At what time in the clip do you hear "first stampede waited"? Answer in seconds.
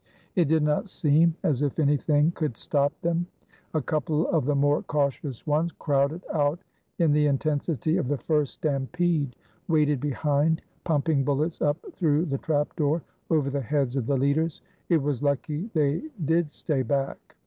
8.17-9.99